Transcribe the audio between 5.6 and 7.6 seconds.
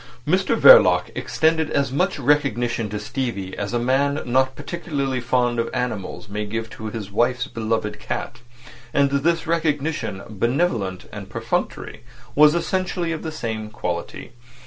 animals may give to his wife's